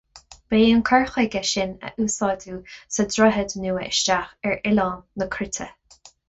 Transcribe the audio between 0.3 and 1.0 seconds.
Ba é an